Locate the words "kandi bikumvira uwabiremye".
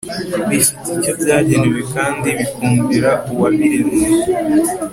1.93-4.07